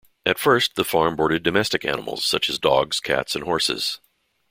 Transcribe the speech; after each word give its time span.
At 0.25 0.39
first, 0.39 0.73
the 0.77 0.83
farm 0.83 1.15
boarded 1.15 1.43
domestic 1.43 1.85
animals 1.85 2.25
such 2.25 2.49
as 2.49 2.57
dogs, 2.57 2.99
cats, 2.99 3.35
and 3.35 3.43
horses. 3.43 3.99